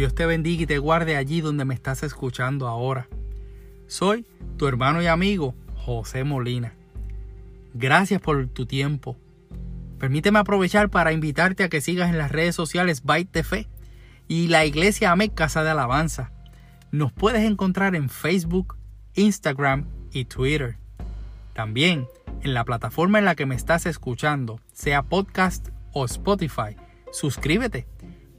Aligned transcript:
Dios 0.00 0.14
te 0.14 0.24
bendiga 0.24 0.62
y 0.62 0.66
te 0.66 0.78
guarde 0.78 1.18
allí 1.18 1.42
donde 1.42 1.66
me 1.66 1.74
estás 1.74 2.02
escuchando 2.02 2.66
ahora. 2.68 3.06
Soy 3.86 4.24
tu 4.56 4.66
hermano 4.66 5.02
y 5.02 5.06
amigo 5.06 5.54
José 5.76 6.24
Molina. 6.24 6.72
Gracias 7.74 8.18
por 8.18 8.46
tu 8.46 8.64
tiempo. 8.64 9.18
Permíteme 9.98 10.38
aprovechar 10.38 10.88
para 10.88 11.12
invitarte 11.12 11.64
a 11.64 11.68
que 11.68 11.82
sigas 11.82 12.08
en 12.08 12.16
las 12.16 12.32
redes 12.32 12.54
sociales 12.54 13.04
Byte 13.04 13.30
de 13.30 13.44
Fe 13.44 13.68
y 14.26 14.48
la 14.48 14.64
Iglesia 14.64 15.12
Amec 15.12 15.34
Casa 15.34 15.64
de 15.64 15.68
Alabanza. 15.68 16.32
Nos 16.90 17.12
puedes 17.12 17.42
encontrar 17.42 17.94
en 17.94 18.08
Facebook, 18.08 18.78
Instagram 19.16 19.84
y 20.12 20.24
Twitter. 20.24 20.78
También 21.52 22.06
en 22.40 22.54
la 22.54 22.64
plataforma 22.64 23.18
en 23.18 23.26
la 23.26 23.34
que 23.34 23.44
me 23.44 23.54
estás 23.54 23.84
escuchando, 23.84 24.60
sea 24.72 25.02
podcast 25.02 25.68
o 25.92 26.06
Spotify, 26.06 26.74
suscríbete. 27.12 27.86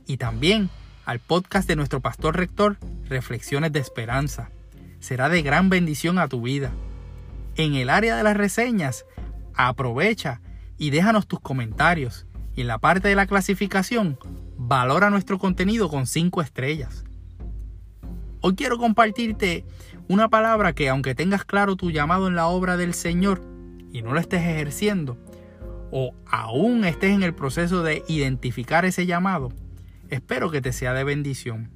Y 0.07 0.17
también 0.17 0.71
al 1.05 1.19
podcast 1.19 1.67
de 1.67 1.75
nuestro 1.75 1.99
pastor 1.99 2.37
rector, 2.37 2.77
Reflexiones 3.05 3.71
de 3.71 3.79
Esperanza. 3.79 4.49
Será 4.99 5.29
de 5.29 5.41
gran 5.41 5.69
bendición 5.69 6.19
a 6.19 6.27
tu 6.27 6.41
vida. 6.41 6.71
En 7.55 7.75
el 7.75 7.89
área 7.89 8.15
de 8.15 8.23
las 8.23 8.37
reseñas, 8.37 9.05
aprovecha 9.53 10.41
y 10.77 10.89
déjanos 10.91 11.27
tus 11.27 11.39
comentarios. 11.39 12.27
Y 12.55 12.61
en 12.61 12.67
la 12.67 12.79
parte 12.79 13.07
de 13.07 13.15
la 13.15 13.25
clasificación, 13.25 14.19
valora 14.57 15.09
nuestro 15.09 15.39
contenido 15.39 15.89
con 15.89 16.05
5 16.05 16.41
estrellas. 16.41 17.03
Hoy 18.41 18.55
quiero 18.55 18.77
compartirte 18.77 19.65
una 20.07 20.29
palabra 20.29 20.73
que 20.73 20.89
aunque 20.89 21.15
tengas 21.15 21.45
claro 21.45 21.75
tu 21.75 21.91
llamado 21.91 22.27
en 22.27 22.35
la 22.35 22.47
obra 22.47 22.77
del 22.77 22.93
Señor 22.93 23.41
y 23.91 24.01
no 24.01 24.13
lo 24.13 24.19
estés 24.19 24.41
ejerciendo, 24.41 25.17
o 25.91 26.13
aún 26.25 26.85
estés 26.85 27.11
en 27.11 27.23
el 27.23 27.33
proceso 27.33 27.83
de 27.83 28.03
identificar 28.07 28.85
ese 28.85 29.05
llamado, 29.05 29.51
Espero 30.11 30.51
que 30.51 30.61
te 30.61 30.73
sea 30.73 30.93
de 30.93 31.03
bendición. 31.03 31.71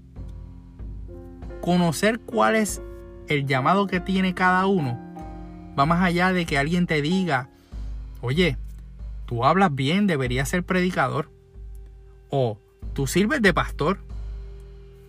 Conocer 1.62 2.20
cuál 2.20 2.56
es 2.56 2.82
el 3.28 3.48
llamado 3.48 3.88
que 3.88 4.00
tiene 4.00 4.36
cada 4.36 4.68
uno 4.68 5.06
va 5.78 5.86
más 5.86 6.04
allá 6.04 6.32
de 6.32 6.46
que 6.46 6.58
alguien 6.58 6.88
te 6.88 7.02
diga, 7.02 7.50
oye, 8.22 8.58
tú 9.26 9.46
hablas 9.46 9.74
bien, 9.74 10.08
deberías 10.08 10.50
ser 10.50 10.64
predicador. 10.64 11.30
O 12.30 12.58
tú 12.94 13.08
sirves 13.08 13.42
de 13.42 13.54
pastor. 13.54 14.00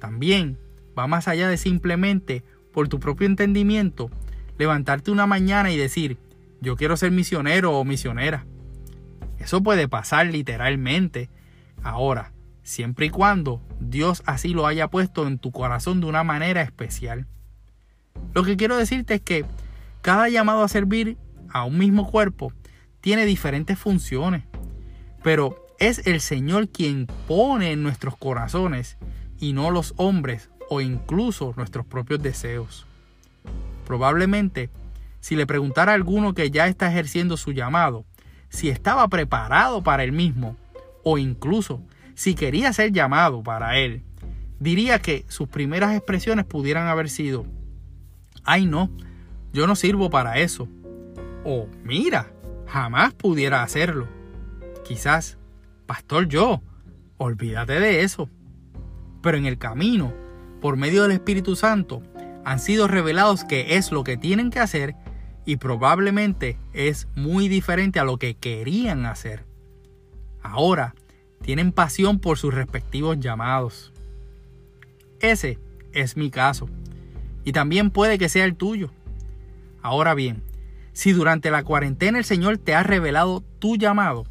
También 0.00 0.58
va 0.98 1.06
más 1.06 1.28
allá 1.28 1.48
de 1.48 1.56
simplemente, 1.56 2.42
por 2.72 2.88
tu 2.88 3.00
propio 3.00 3.26
entendimiento, 3.26 4.10
levantarte 4.58 5.10
una 5.10 5.26
mañana 5.26 5.70
y 5.70 5.76
decir, 5.76 6.18
yo 6.60 6.76
quiero 6.76 6.96
ser 6.96 7.10
misionero 7.10 7.72
o 7.72 7.84
misionera. 7.84 8.44
Eso 9.38 9.62
puede 9.62 9.88
pasar 9.88 10.26
literalmente. 10.26 11.28
Ahora, 11.82 12.32
siempre 12.66 13.06
y 13.06 13.10
cuando 13.10 13.62
Dios 13.78 14.24
así 14.26 14.48
lo 14.48 14.66
haya 14.66 14.88
puesto 14.88 15.26
en 15.28 15.38
tu 15.38 15.52
corazón 15.52 16.00
de 16.00 16.06
una 16.06 16.24
manera 16.24 16.62
especial. 16.62 17.26
Lo 18.34 18.42
que 18.42 18.56
quiero 18.56 18.76
decirte 18.76 19.14
es 19.14 19.20
que 19.20 19.44
cada 20.02 20.28
llamado 20.28 20.62
a 20.62 20.68
servir 20.68 21.16
a 21.48 21.64
un 21.64 21.78
mismo 21.78 22.10
cuerpo 22.10 22.52
tiene 23.00 23.24
diferentes 23.24 23.78
funciones, 23.78 24.42
pero 25.22 25.64
es 25.78 26.06
el 26.08 26.20
Señor 26.20 26.68
quien 26.68 27.06
pone 27.28 27.70
en 27.70 27.84
nuestros 27.84 28.16
corazones 28.16 28.96
y 29.38 29.52
no 29.52 29.70
los 29.70 29.94
hombres 29.96 30.50
o 30.68 30.80
incluso 30.80 31.54
nuestros 31.56 31.86
propios 31.86 32.20
deseos. 32.20 32.84
Probablemente, 33.86 34.70
si 35.20 35.36
le 35.36 35.46
preguntara 35.46 35.92
a 35.92 35.94
alguno 35.94 36.34
que 36.34 36.50
ya 36.50 36.66
está 36.66 36.88
ejerciendo 36.88 37.36
su 37.36 37.52
llamado, 37.52 38.04
si 38.48 38.70
estaba 38.70 39.06
preparado 39.06 39.84
para 39.84 40.02
el 40.02 40.10
mismo, 40.10 40.56
o 41.04 41.18
incluso 41.18 41.80
si 42.16 42.34
quería 42.34 42.72
ser 42.72 42.92
llamado 42.92 43.42
para 43.42 43.78
él, 43.78 44.02
diría 44.58 44.98
que 44.98 45.26
sus 45.28 45.48
primeras 45.48 45.94
expresiones 45.94 46.46
pudieran 46.46 46.88
haber 46.88 47.10
sido, 47.10 47.44
ay 48.42 48.66
no, 48.66 48.90
yo 49.52 49.66
no 49.66 49.76
sirvo 49.76 50.10
para 50.10 50.38
eso. 50.38 50.66
O 51.44 51.68
mira, 51.84 52.32
jamás 52.66 53.14
pudiera 53.14 53.62
hacerlo. 53.62 54.08
Quizás, 54.84 55.38
pastor 55.84 56.26
yo, 56.26 56.62
olvídate 57.18 57.78
de 57.78 58.02
eso. 58.02 58.28
Pero 59.22 59.36
en 59.36 59.46
el 59.46 59.58
camino, 59.58 60.12
por 60.60 60.76
medio 60.76 61.02
del 61.02 61.12
Espíritu 61.12 61.54
Santo, 61.54 62.02
han 62.44 62.60
sido 62.60 62.88
revelados 62.88 63.44
que 63.44 63.76
es 63.76 63.92
lo 63.92 64.04
que 64.04 64.16
tienen 64.16 64.50
que 64.50 64.60
hacer 64.60 64.96
y 65.44 65.56
probablemente 65.56 66.58
es 66.72 67.08
muy 67.14 67.48
diferente 67.48 68.00
a 68.00 68.04
lo 68.04 68.16
que 68.16 68.36
querían 68.36 69.04
hacer. 69.04 69.44
Ahora, 70.42 70.94
tienen 71.42 71.72
pasión 71.72 72.18
por 72.18 72.38
sus 72.38 72.54
respectivos 72.54 73.18
llamados. 73.20 73.92
Ese 75.20 75.58
es 75.92 76.16
mi 76.16 76.30
caso. 76.30 76.68
Y 77.44 77.52
también 77.52 77.90
puede 77.90 78.18
que 78.18 78.28
sea 78.28 78.44
el 78.44 78.56
tuyo. 78.56 78.90
Ahora 79.82 80.14
bien, 80.14 80.42
si 80.92 81.12
durante 81.12 81.50
la 81.50 81.62
cuarentena 81.62 82.18
el 82.18 82.24
Señor 82.24 82.58
te 82.58 82.74
ha 82.74 82.82
revelado 82.82 83.42
tu 83.58 83.76
llamado, 83.76 84.26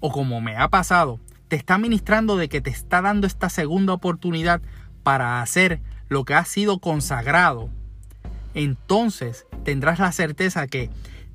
o 0.00 0.10
como 0.12 0.40
me 0.40 0.56
ha 0.56 0.68
pasado, 0.68 1.20
te 1.48 1.56
está 1.56 1.78
ministrando 1.78 2.36
de 2.36 2.48
que 2.48 2.60
te 2.60 2.70
está 2.70 3.00
dando 3.02 3.26
esta 3.26 3.48
segunda 3.48 3.92
oportunidad 3.92 4.60
para 5.02 5.42
hacer 5.42 5.80
lo 6.08 6.24
que 6.24 6.34
ha 6.34 6.44
sido 6.44 6.78
consagrado, 6.78 7.70
entonces 8.54 9.46
tendrás 9.64 9.98
la 9.98 10.12
certeza 10.12 10.66
que 10.66 10.90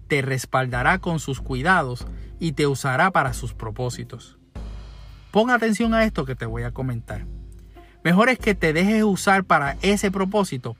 te 0.07 0.21
respaldará 0.21 0.99
con 0.99 1.19
sus 1.19 1.41
cuidados 1.41 2.05
y 2.39 2.51
te 2.51 2.67
usará 2.67 3.11
para 3.11 3.33
sus 3.33 3.53
propósitos. 3.53 4.37
Pon 5.35 5.49
atención 5.49 5.93
a 5.93 6.05
esto 6.05 6.23
que 6.23 6.33
te 6.33 6.45
voy 6.45 6.63
a 6.63 6.71
comentar. 6.71 7.25
Mejor 8.05 8.29
es 8.29 8.39
que 8.39 8.55
te 8.55 8.71
dejes 8.71 9.03
usar 9.03 9.43
para 9.43 9.75
ese 9.81 10.09
propósito, 10.09 10.77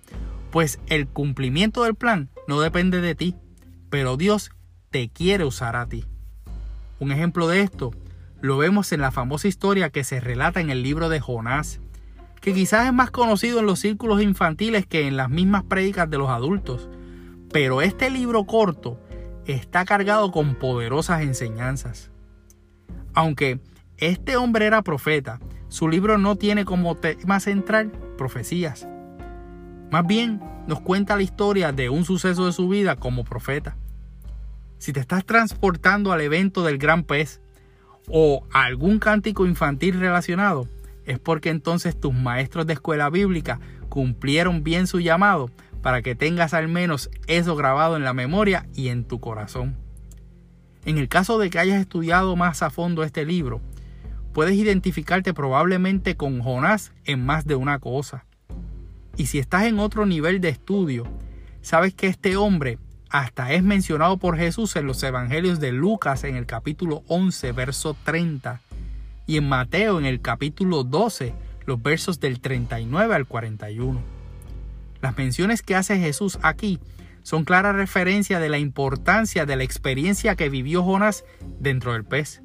pues 0.50 0.80
el 0.88 1.10
cumplimiento 1.10 1.84
del 1.84 1.96
plan 1.96 2.30
no 2.48 2.62
depende 2.62 3.02
de 3.02 3.16
ti, 3.16 3.36
pero 3.90 4.16
Dios 4.16 4.52
te 4.92 5.10
quiere 5.10 5.44
usar 5.44 5.76
a 5.76 5.88
ti. 5.88 6.06
Un 7.02 7.12
ejemplo 7.12 7.50
de 7.50 7.64
esto 7.64 7.92
lo 8.40 8.58
vemos 8.58 8.94
en 8.94 9.02
la 9.02 9.12
famosa 9.12 9.50
historia 9.50 9.90
que 9.90 10.06
se 10.06 10.22
relata 10.22 10.62
en 10.62 10.70
el 10.70 10.84
libro 10.84 11.10
de 11.10 11.20
Jonás, 11.20 11.82
que 12.40 12.54
quizás 12.54 12.86
es 12.88 12.94
más 12.94 13.12
conocido 13.12 13.60
en 13.60 13.66
los 13.66 13.80
círculos 13.80 14.22
infantiles 14.22 14.86
que 14.86 15.06
en 15.06 15.18
las 15.18 15.30
mismas 15.30 15.64
prédicas 15.64 16.10
de 16.10 16.18
los 16.18 16.30
adultos, 16.30 16.88
pero 17.52 17.82
este 17.82 18.10
libro 18.10 18.46
corto 18.46 19.02
está 19.48 19.84
cargado 19.84 20.32
con 20.32 20.56
poderosas 20.56 21.24
enseñanzas. 21.24 22.10
Aunque 23.14 23.60
este 23.98 24.36
hombre 24.36 24.66
era 24.66 24.82
profeta. 24.82 25.40
Su 25.70 25.88
libro 25.88 26.18
no 26.18 26.36
tiene 26.36 26.66
como 26.66 26.96
tema 26.96 27.40
central 27.40 27.92
profecías. 28.18 28.88
Más 29.92 30.06
bien 30.06 30.42
nos 30.68 30.82
cuenta 30.82 31.16
la 31.16 31.22
historia 31.22 31.72
de 31.72 31.90
un 31.90 32.06
suceso 32.06 32.46
de 32.46 32.52
su 32.52 32.68
vida 32.68 32.98
como 32.98 33.24
profeta. 33.24 33.78
Si 34.78 34.92
te 34.92 35.00
estás 35.00 35.26
transportando 35.26 36.12
al 36.12 36.22
evento 36.22 36.64
del 36.64 36.78
gran 36.78 37.04
pez 37.04 37.42
o 38.10 38.46
a 38.52 38.66
algún 38.66 39.00
cántico 39.00 39.46
infantil 39.46 40.00
relacionado, 40.00 40.68
es 41.06 41.20
porque 41.20 41.50
entonces 41.50 42.00
tus 42.00 42.14
maestros 42.14 42.68
de 42.68 42.74
escuela 42.74 43.10
bíblica 43.10 43.60
cumplieron 43.90 44.64
bien 44.64 44.88
su 44.88 45.00
llamado 45.00 45.50
para 45.82 46.02
que 46.02 46.16
tengas 46.16 46.54
al 46.54 46.68
menos 46.68 47.10
eso 47.28 47.56
grabado 47.56 47.96
en 47.96 48.04
la 48.04 48.14
memoria 48.14 48.68
y 48.74 48.90
en 48.90 49.06
tu 49.06 49.20
corazón. 49.20 49.78
En 50.84 50.98
el 50.98 51.08
caso 51.08 51.38
de 51.40 51.50
que 51.50 51.60
hayas 51.60 51.80
estudiado 51.80 52.36
más 52.36 52.62
a 52.62 52.70
fondo 52.70 53.04
este 53.04 53.26
libro, 53.26 53.62
puedes 54.36 54.56
identificarte 54.56 55.34
probablemente 55.34 56.18
con 56.18 56.42
Jonás 56.42 56.92
en 57.06 57.26
más 57.26 57.48
de 57.48 57.56
una 57.56 57.80
cosa. 57.80 58.26
Y 59.16 59.28
si 59.28 59.40
estás 59.40 59.64
en 59.64 59.80
otro 59.80 60.06
nivel 60.06 60.42
de 60.42 60.50
estudio, 60.50 61.08
sabes 61.62 61.94
que 61.94 62.08
este 62.08 62.36
hombre 62.36 62.78
hasta 63.10 63.54
es 63.54 63.64
mencionado 63.64 64.18
por 64.18 64.38
Jesús 64.38 64.76
en 64.76 64.88
los 64.88 65.02
evangelios 65.04 65.62
de 65.62 65.72
Lucas 65.72 66.26
en 66.26 66.36
el 66.36 66.46
capítulo 66.46 67.04
11, 67.08 67.54
verso 67.54 67.96
30, 68.04 68.60
y 69.26 69.38
en 69.38 69.48
Mateo 69.48 70.00
en 70.00 70.06
el 70.06 70.20
capítulo 70.20 70.84
12, 70.84 71.34
los 71.66 71.82
versos 71.82 72.20
del 72.20 72.42
39 72.42 73.16
al 73.16 73.28
41. 73.28 74.02
Las 75.00 75.18
menciones 75.18 75.62
que 75.62 75.76
hace 75.76 75.98
Jesús 75.98 76.40
aquí 76.42 76.82
son 77.24 77.46
clara 77.46 77.72
referencia 77.72 78.42
de 78.42 78.50
la 78.50 78.58
importancia 78.58 79.46
de 79.46 79.56
la 79.56 79.64
experiencia 79.64 80.36
que 80.36 80.50
vivió 80.50 80.84
Jonás 80.84 81.24
dentro 81.58 81.94
del 81.94 82.04
pez 82.04 82.42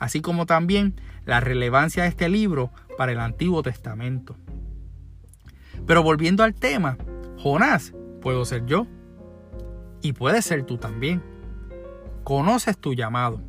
así 0.00 0.20
como 0.20 0.46
también 0.46 0.94
la 1.24 1.40
relevancia 1.40 2.04
de 2.04 2.08
este 2.08 2.28
libro 2.28 2.70
para 2.96 3.12
el 3.12 3.20
Antiguo 3.20 3.62
Testamento. 3.62 4.36
Pero 5.86 6.02
volviendo 6.02 6.42
al 6.42 6.54
tema, 6.54 6.98
Jonás 7.38 7.94
puedo 8.20 8.44
ser 8.44 8.66
yo 8.66 8.86
y 10.02 10.12
puedes 10.12 10.44
ser 10.44 10.64
tú 10.64 10.78
también. 10.78 11.22
Conoces 12.24 12.78
tu 12.78 12.94
llamado, 12.94 13.42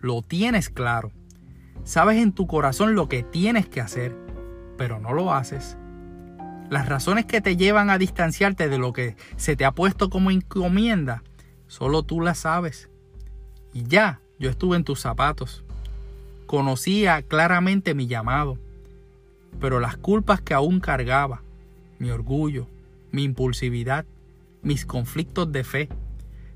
lo 0.00 0.22
tienes 0.22 0.68
claro, 0.68 1.12
sabes 1.84 2.18
en 2.18 2.32
tu 2.32 2.46
corazón 2.46 2.94
lo 2.94 3.08
que 3.08 3.22
tienes 3.22 3.68
que 3.68 3.80
hacer, 3.80 4.16
pero 4.76 5.00
no 5.00 5.12
lo 5.12 5.32
haces. 5.32 5.76
Las 6.70 6.88
razones 6.88 7.26
que 7.26 7.40
te 7.40 7.56
llevan 7.56 7.90
a 7.90 7.98
distanciarte 7.98 8.68
de 8.68 8.78
lo 8.78 8.92
que 8.92 9.16
se 9.36 9.56
te 9.56 9.64
ha 9.64 9.72
puesto 9.72 10.08
como 10.08 10.30
encomienda, 10.30 11.22
solo 11.66 12.02
tú 12.02 12.20
las 12.20 12.38
sabes. 12.38 12.90
Y 13.72 13.84
ya, 13.84 14.20
yo 14.38 14.50
estuve 14.50 14.76
en 14.76 14.84
tus 14.84 15.00
zapatos 15.00 15.64
conocía 16.52 17.22
claramente 17.22 17.94
mi 17.94 18.08
llamado. 18.08 18.58
pero 19.58 19.80
las 19.80 19.96
culpas 19.96 20.42
que 20.42 20.52
aún 20.52 20.80
cargaba, 20.80 21.42
mi 21.98 22.10
orgullo, 22.10 22.68
mi 23.10 23.22
impulsividad, 23.22 24.04
mis 24.60 24.84
conflictos 24.84 25.50
de 25.50 25.64
fe, 25.64 25.88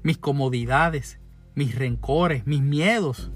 mis 0.02 0.18
comodidades, 0.18 1.18
mis 1.54 1.74
rencores, 1.74 2.46
mis 2.46 2.60
miedos, 2.60 3.30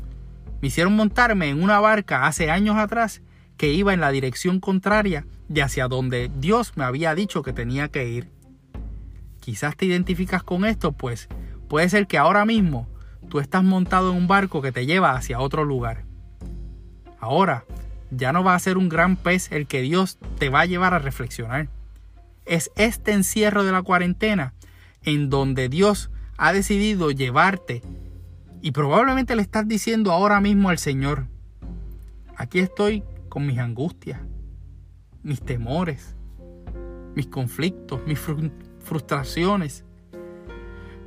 me 0.60 0.68
hicieron 0.68 0.94
montarme 0.94 1.48
en 1.48 1.62
una 1.62 1.80
barca 1.80 2.26
hace 2.26 2.50
años 2.50 2.76
atrás 2.76 3.22
que 3.56 3.72
iba 3.72 3.94
en 3.94 4.00
la 4.02 4.10
dirección 4.10 4.60
contraria 4.60 5.26
de 5.48 5.62
hacia 5.62 5.88
donde 5.88 6.30
Dios 6.40 6.76
me 6.76 6.84
había 6.84 7.14
dicho 7.14 7.42
que 7.42 7.54
tenía 7.54 7.88
que 7.88 8.06
ir. 8.06 8.28
Quizás 9.40 9.78
te 9.78 9.86
identificas 9.86 10.42
con 10.42 10.66
esto, 10.66 10.92
pues 10.92 11.26
puede 11.68 11.88
ser 11.88 12.06
que 12.06 12.18
ahora 12.18 12.44
mismo 12.44 12.86
tú 13.30 13.40
estás 13.40 13.64
montado 13.64 14.10
en 14.10 14.18
un 14.18 14.28
barco 14.28 14.60
que 14.60 14.72
te 14.72 14.84
lleva 14.84 15.12
hacia 15.12 15.40
otro 15.40 15.64
lugar. 15.64 16.09
Ahora, 17.20 17.64
ya 18.11 18.32
no 18.32 18.43
va 18.43 18.55
a 18.55 18.58
ser 18.58 18.76
un 18.78 18.88
gran 18.88 19.17
pez 19.17 19.52
el 19.52 19.67
que 19.67 19.82
Dios 19.82 20.19
te 20.38 20.49
va 20.49 20.62
a 20.62 20.67
llevar 20.67 20.94
a 20.94 20.99
reflexionar. 20.99 21.69
Es 22.46 22.70
este 22.76 23.12
encierro 23.12 23.62
de 23.64 23.72
la 23.72 23.82
cuarentena 23.82 24.55
en 25.02 25.31
donde 25.31 25.69
Dios 25.69 26.11
ha 26.37 26.52
decidido 26.52 27.11
llevarte 27.11 27.82
y 28.62 28.72
probablemente 28.72 29.37
le 29.37 29.43
estás 29.43 29.69
diciendo 29.69 30.12
ahora 30.12 30.40
mismo 30.40 30.69
al 30.69 30.78
Señor, 30.78 31.26
aquí 32.37 32.58
estoy 32.58 33.05
con 33.28 33.46
mis 33.46 33.58
angustias, 33.58 34.20
mis 35.22 35.40
temores, 35.40 36.17
mis 37.14 37.26
conflictos, 37.26 38.00
mis 38.06 38.19
frustraciones. 38.81 39.84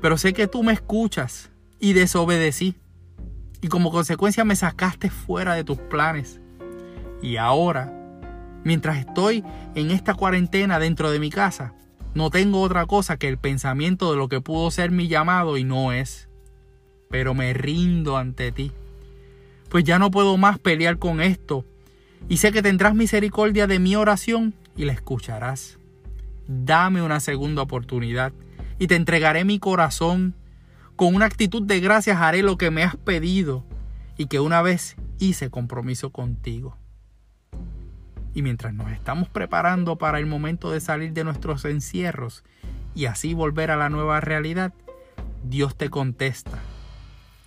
Pero 0.01 0.17
sé 0.17 0.33
que 0.33 0.47
tú 0.47 0.63
me 0.63 0.73
escuchas 0.73 1.51
y 1.79 1.93
desobedecí. 1.93 2.75
Y 3.63 3.67
como 3.69 3.89
consecuencia 3.89 4.45
me 4.45 4.55
sacaste 4.55 5.09
fuera 5.09 5.55
de 5.55 5.63
tus 5.63 5.79
planes. 5.79 6.39
Y 7.23 7.37
ahora, 7.37 7.91
mientras 8.63 8.97
estoy 8.97 9.43
en 9.73 9.89
esta 9.89 10.13
cuarentena 10.13 10.77
dentro 10.77 11.09
de 11.09 11.19
mi 11.19 11.31
casa, 11.31 11.73
no 12.13 12.29
tengo 12.29 12.61
otra 12.61 12.85
cosa 12.85 13.17
que 13.17 13.27
el 13.27 13.39
pensamiento 13.39 14.11
de 14.11 14.17
lo 14.17 14.29
que 14.29 14.41
pudo 14.41 14.69
ser 14.69 14.91
mi 14.91 15.07
llamado 15.07 15.57
y 15.57 15.63
no 15.63 15.91
es 15.91 16.29
pero 17.13 17.35
me 17.35 17.53
rindo 17.53 18.17
ante 18.17 18.51
ti. 18.51 18.71
Pues 19.69 19.83
ya 19.83 19.99
no 19.99 20.09
puedo 20.09 20.35
más 20.35 20.57
pelear 20.57 20.97
con 20.97 21.21
esto, 21.21 21.63
y 22.27 22.37
sé 22.37 22.51
que 22.51 22.63
tendrás 22.63 22.95
misericordia 22.95 23.67
de 23.67 23.77
mi 23.77 23.95
oración 23.95 24.55
y 24.75 24.85
la 24.85 24.93
escucharás. 24.93 25.77
Dame 26.47 27.03
una 27.03 27.19
segunda 27.19 27.61
oportunidad, 27.61 28.33
y 28.79 28.87
te 28.87 28.95
entregaré 28.95 29.45
mi 29.45 29.59
corazón. 29.59 30.33
Con 30.95 31.15
una 31.15 31.25
actitud 31.25 31.63
de 31.63 31.79
gracias 31.79 32.21
haré 32.21 32.43
lo 32.43 32.57
que 32.57 32.71
me 32.71 32.83
has 32.83 32.95
pedido, 32.95 33.65
y 34.17 34.27
que 34.27 34.39
una 34.39 34.61
vez 34.61 34.95
hice 35.17 35.49
compromiso 35.49 36.11
contigo. 36.11 36.77
Y 38.35 38.41
mientras 38.41 38.73
nos 38.73 38.91
estamos 38.91 39.29
preparando 39.29 39.97
para 39.97 40.19
el 40.19 40.25
momento 40.25 40.71
de 40.71 40.79
salir 40.79 41.13
de 41.13 41.23
nuestros 41.23 41.65
encierros 41.65 42.43
y 42.95 43.05
así 43.05 43.33
volver 43.33 43.71
a 43.71 43.75
la 43.75 43.89
nueva 43.89 44.21
realidad, 44.21 44.73
Dios 45.43 45.75
te 45.75 45.89
contesta 45.89 46.59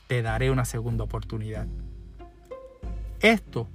te 0.07 0.23
daré 0.23 0.51
una 0.51 0.65
segunda 0.65 1.05
oportunidad. 1.05 1.67
Esto 3.21 3.69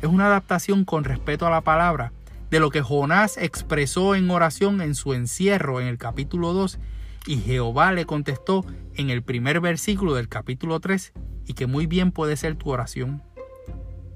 es 0.00 0.08
una 0.08 0.26
adaptación 0.26 0.84
con 0.84 1.04
respeto 1.04 1.46
a 1.46 1.50
la 1.50 1.62
palabra 1.62 2.12
de 2.50 2.60
lo 2.60 2.70
que 2.70 2.82
Jonás 2.82 3.38
expresó 3.38 4.14
en 4.14 4.30
oración 4.30 4.80
en 4.82 4.94
su 4.94 5.14
encierro 5.14 5.80
en 5.80 5.86
el 5.86 5.98
capítulo 5.98 6.52
2 6.52 6.78
y 7.26 7.36
Jehová 7.36 7.92
le 7.92 8.04
contestó 8.04 8.64
en 8.94 9.10
el 9.10 9.22
primer 9.22 9.60
versículo 9.60 10.14
del 10.14 10.28
capítulo 10.28 10.80
3 10.80 11.12
y 11.46 11.54
que 11.54 11.66
muy 11.66 11.86
bien 11.86 12.12
puede 12.12 12.36
ser 12.36 12.56
tu 12.56 12.70
oración. 12.70 13.22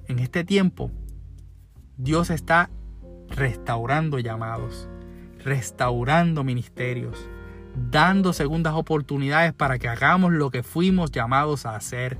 En 0.08 0.18
este 0.18 0.44
tiempo, 0.44 0.90
Dios 1.96 2.30
está 2.30 2.70
restaurando 3.28 4.18
llamados, 4.18 4.88
restaurando 5.44 6.44
ministerios, 6.44 7.28
dando 7.90 8.32
segundas 8.32 8.74
oportunidades 8.74 9.52
para 9.52 9.78
que 9.78 9.88
hagamos 9.88 10.32
lo 10.32 10.50
que 10.50 10.62
fuimos 10.62 11.10
llamados 11.10 11.66
a 11.66 11.76
hacer. 11.76 12.18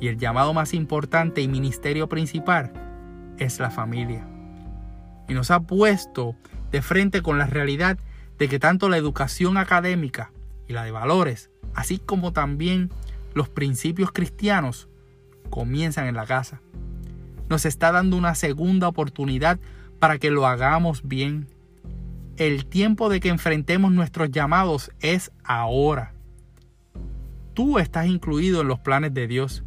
Y 0.00 0.08
el 0.08 0.18
llamado 0.18 0.54
más 0.54 0.74
importante 0.74 1.40
y 1.40 1.48
ministerio 1.48 2.08
principal 2.08 2.72
es 3.38 3.58
la 3.58 3.70
familia. 3.70 4.26
Y 5.28 5.34
nos 5.34 5.50
ha 5.50 5.60
puesto 5.60 6.36
de 6.70 6.82
frente 6.82 7.20
con 7.22 7.38
la 7.38 7.46
realidad 7.46 7.98
de 8.38 8.48
que 8.48 8.58
tanto 8.58 8.88
la 8.88 8.96
educación 8.96 9.56
académica 9.56 10.32
y 10.66 10.72
la 10.72 10.84
de 10.84 10.90
valores, 10.90 11.50
así 11.74 11.98
como 11.98 12.32
también 12.32 12.90
los 13.34 13.48
principios 13.48 14.12
cristianos, 14.12 14.88
comienzan 15.50 16.06
en 16.06 16.14
la 16.14 16.26
casa. 16.26 16.60
Nos 17.48 17.64
está 17.64 17.92
dando 17.92 18.16
una 18.16 18.34
segunda 18.34 18.88
oportunidad 18.88 19.58
para 19.98 20.18
que 20.18 20.30
lo 20.30 20.46
hagamos 20.46 21.06
bien 21.06 21.48
el 22.38 22.66
tiempo 22.66 23.08
de 23.08 23.18
que 23.18 23.30
enfrentemos 23.30 23.90
nuestros 23.90 24.30
llamados 24.30 24.92
es 25.00 25.32
ahora. 25.42 26.12
Tú 27.52 27.80
estás 27.80 28.06
incluido 28.06 28.60
en 28.60 28.68
los 28.68 28.78
planes 28.78 29.12
de 29.12 29.26
Dios. 29.26 29.64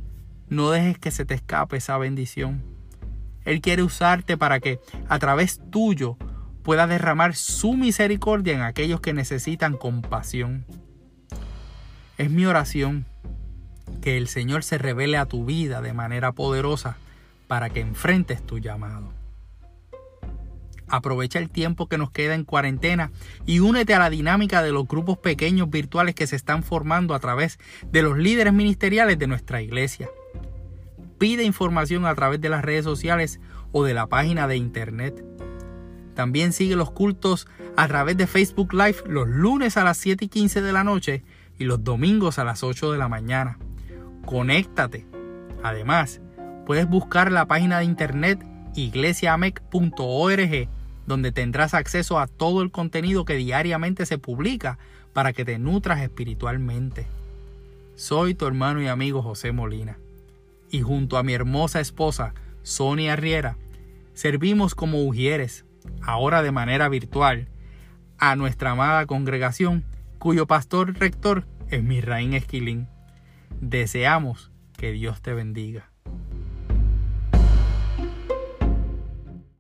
No 0.48 0.72
dejes 0.72 0.98
que 0.98 1.12
se 1.12 1.26
te 1.26 1.34
escape 1.34 1.78
esa 1.78 1.98
bendición. 1.98 2.64
Él 3.44 3.60
quiere 3.60 3.84
usarte 3.84 4.38
para 4.38 4.62
que 4.62 4.80
a 5.10 5.20
través 5.20 5.60
tuyo 5.70 6.16
pueda 6.64 6.88
derramar 6.88 7.36
su 7.36 7.74
misericordia 7.74 8.54
en 8.54 8.62
aquellos 8.62 9.02
que 9.02 9.14
necesitan 9.14 9.78
compasión. 9.78 10.66
Es 12.18 12.30
mi 12.30 12.46
oración 12.46 13.06
que 14.02 14.18
el 14.18 14.28
Señor 14.28 14.64
se 14.64 14.78
revele 14.78 15.18
a 15.18 15.26
tu 15.26 15.46
vida 15.46 15.82
de 15.82 15.94
manera 15.94 16.32
poderosa 16.32 16.98
para 17.48 17.70
que 17.70 17.82
enfrentes 17.82 18.46
tu 18.46 18.60
llamado. 18.60 19.12
Aprovecha 20.88 21.40
el 21.40 21.50
tiempo 21.50 21.88
que 21.88 21.98
nos 21.98 22.12
queda 22.12 22.36
en 22.36 22.44
cuarentena 22.44 23.12
y 23.46 23.60
únete 23.60 23.94
a 23.94 24.00
la 24.00 24.10
dinámica 24.10 24.62
de 24.62 24.72
los 24.72 24.88
grupos 24.88 25.18
pequeños 25.18 25.70
virtuales 25.70 26.16
que 26.16 26.28
se 26.28 26.36
están 26.36 26.64
formando 26.64 27.16
a 27.16 27.20
través 27.20 27.60
de 27.90 28.02
los 28.02 28.18
líderes 28.18 28.52
ministeriales 28.52 29.18
de 29.18 29.28
nuestra 29.28 29.62
iglesia. 29.62 30.10
Pide 31.18 31.44
información 31.44 32.06
a 32.06 32.16
través 32.16 32.42
de 32.42 32.50
las 32.50 32.64
redes 32.64 32.84
sociales 32.84 33.40
o 33.72 33.86
de 33.86 33.94
la 33.94 34.08
página 34.08 34.48
de 34.48 34.58
internet. 34.58 35.24
También 36.16 36.54
sigue 36.54 36.76
los 36.76 36.92
cultos 36.92 37.48
a 37.78 37.88
través 37.88 38.18
de 38.18 38.28
Facebook 38.28 38.74
Live 38.74 38.98
los 39.06 39.28
lunes 39.28 39.78
a 39.78 39.84
las 39.84 39.98
7 39.98 40.26
y 40.26 40.28
15 40.28 40.62
de 40.62 40.74
la 40.74 40.84
noche 40.84 41.24
y 41.58 41.64
los 41.64 41.84
domingos 41.84 42.40
a 42.40 42.44
las 42.44 42.64
8 42.64 42.92
de 42.92 42.98
la 42.98 43.08
mañana. 43.08 43.58
Conéctate. 44.26 45.06
Además, 45.64 46.22
puedes 46.66 46.88
buscar 46.88 47.32
la 47.32 47.48
página 47.48 47.80
de 47.80 47.86
internet 47.86 48.46
iglesiamec.org 48.76 50.70
donde 51.06 51.32
tendrás 51.32 51.74
acceso 51.74 52.20
a 52.20 52.28
todo 52.28 52.62
el 52.62 52.72
contenido 52.72 53.26
que 53.26 53.36
diariamente 53.36 54.06
se 54.06 54.18
publica 54.18 54.78
para 55.14 55.34
que 55.34 55.46
te 55.46 55.60
nutras 55.60 56.02
espiritualmente. 56.02 57.08
Soy 57.96 58.34
tu 58.34 58.46
hermano 58.46 58.82
y 58.82 58.88
amigo 58.88 59.22
José 59.22 59.52
Molina, 59.52 59.98
y 60.70 60.82
junto 60.82 61.18
a 61.18 61.24
mi 61.24 61.34
hermosa 61.34 61.80
esposa, 61.80 62.34
Sonia 62.64 63.16
Riera, 63.16 63.58
servimos 64.14 64.76
como 64.76 65.04
ujieres, 65.04 65.66
ahora 66.02 66.42
de 66.42 66.52
manera 66.52 66.90
virtual, 66.90 67.50
a 68.18 68.36
nuestra 68.36 68.72
amada 68.72 69.06
congregación, 69.06 69.86
cuyo 70.20 70.48
pastor 70.48 70.98
rector 71.00 71.48
es 71.70 71.84
Misraín 71.84 72.34
Esquilín. 72.34 72.88
Deseamos 73.60 74.52
que 74.78 74.92
Dios 74.92 75.22
te 75.22 75.34
bendiga. 75.34 75.91